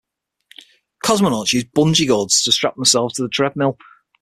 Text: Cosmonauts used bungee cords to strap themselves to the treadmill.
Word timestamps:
Cosmonauts 1.05 1.53
used 1.53 1.71
bungee 1.73 2.07
cords 2.07 2.41
to 2.41 2.51
strap 2.51 2.73
themselves 2.73 3.13
to 3.13 3.21
the 3.21 3.29
treadmill. 3.29 3.77